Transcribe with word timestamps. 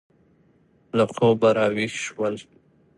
له 0.97 1.05
خوبه 1.13 1.49
را 1.57 1.65
ویښ 1.75 1.93
شول. 2.05 2.35